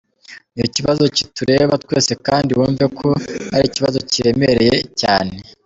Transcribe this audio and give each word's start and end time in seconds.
ni 0.55 0.63
ikibazo 0.69 1.03
kitureba 1.15 1.73
twese 1.83 2.11
kandi 2.27 2.49
wumve 2.57 2.85
ko 2.97 3.07
ari 3.55 3.63
ikibazo 3.69 3.97
kiremereye 4.11 4.75
cyane. 5.01 5.33